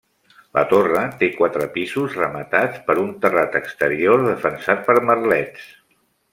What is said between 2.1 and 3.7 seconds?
rematats per un terrat